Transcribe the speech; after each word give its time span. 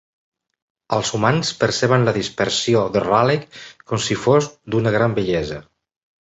Els 0.95 1.11
humans 1.17 1.51
perceben 1.63 2.05
la 2.07 2.13
dispersió 2.15 2.81
de 2.95 3.03
Raleigh 3.05 3.61
com 3.93 4.03
si 4.07 4.19
fos 4.23 4.49
d'una 4.75 4.95
gran 4.99 5.15
bellesa. 5.21 5.61